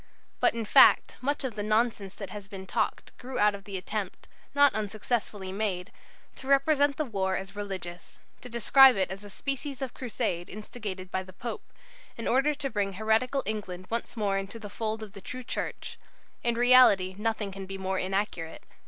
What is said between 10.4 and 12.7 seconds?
instigated by the Pope, in order to